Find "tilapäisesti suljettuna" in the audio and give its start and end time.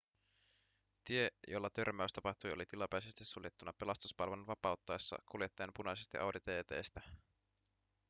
2.65-3.73